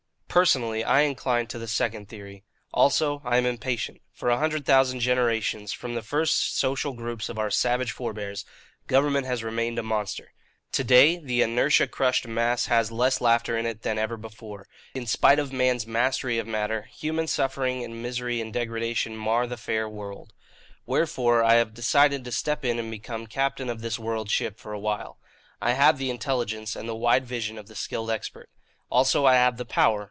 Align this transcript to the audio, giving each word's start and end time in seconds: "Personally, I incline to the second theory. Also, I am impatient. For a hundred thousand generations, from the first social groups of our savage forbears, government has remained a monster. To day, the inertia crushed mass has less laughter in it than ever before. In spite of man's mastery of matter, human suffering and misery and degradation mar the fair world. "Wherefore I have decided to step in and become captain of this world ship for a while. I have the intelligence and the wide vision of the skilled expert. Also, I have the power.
"Personally, 0.27 0.81
I 0.81 1.01
incline 1.01 1.47
to 1.47 1.59
the 1.59 1.67
second 1.67 2.07
theory. 2.07 2.45
Also, 2.73 3.21
I 3.25 3.35
am 3.35 3.45
impatient. 3.45 3.99
For 4.13 4.29
a 4.29 4.37
hundred 4.37 4.65
thousand 4.65 5.01
generations, 5.01 5.73
from 5.73 5.93
the 5.93 6.01
first 6.01 6.55
social 6.57 6.93
groups 6.93 7.27
of 7.27 7.37
our 7.37 7.51
savage 7.51 7.91
forbears, 7.91 8.45
government 8.87 9.27
has 9.27 9.43
remained 9.43 9.77
a 9.77 9.83
monster. 9.83 10.31
To 10.71 10.85
day, 10.85 11.17
the 11.17 11.41
inertia 11.41 11.85
crushed 11.85 12.25
mass 12.29 12.67
has 12.67 12.93
less 12.93 13.19
laughter 13.19 13.57
in 13.57 13.65
it 13.65 13.81
than 13.81 13.99
ever 13.99 14.15
before. 14.15 14.65
In 14.95 15.05
spite 15.05 15.37
of 15.37 15.51
man's 15.51 15.85
mastery 15.85 16.37
of 16.37 16.47
matter, 16.47 16.83
human 16.83 17.27
suffering 17.27 17.83
and 17.83 18.01
misery 18.01 18.39
and 18.39 18.53
degradation 18.53 19.17
mar 19.17 19.47
the 19.47 19.57
fair 19.57 19.89
world. 19.89 20.31
"Wherefore 20.85 21.43
I 21.43 21.55
have 21.55 21.73
decided 21.73 22.23
to 22.23 22.31
step 22.31 22.63
in 22.63 22.79
and 22.79 22.89
become 22.89 23.27
captain 23.27 23.67
of 23.69 23.81
this 23.81 23.99
world 23.99 24.31
ship 24.31 24.57
for 24.61 24.71
a 24.71 24.79
while. 24.79 25.19
I 25.61 25.73
have 25.73 25.97
the 25.97 26.09
intelligence 26.09 26.73
and 26.73 26.87
the 26.87 26.95
wide 26.95 27.25
vision 27.25 27.57
of 27.57 27.67
the 27.67 27.75
skilled 27.75 28.09
expert. 28.09 28.49
Also, 28.89 29.25
I 29.25 29.33
have 29.33 29.57
the 29.57 29.65
power. 29.65 29.99